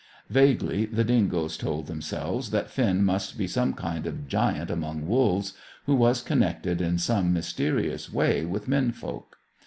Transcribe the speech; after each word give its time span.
Vaguely, 0.31 0.85
the 0.87 1.03
dingoes 1.03 1.55
told 1.57 1.85
themselves 1.85 2.49
that 2.49 2.71
Finn 2.71 3.03
must 3.05 3.37
be 3.37 3.45
some 3.45 3.75
kind 3.75 4.07
of 4.07 4.27
giant 4.27 4.71
among 4.71 5.05
wolves 5.07 5.53
who 5.85 5.93
was 5.93 6.23
connected 6.23 6.81
in 6.81 6.97
some 6.97 7.31
mysterious 7.31 8.11
way 8.11 8.43
with 8.43 8.67
men 8.67 8.93
folk. 8.93 9.37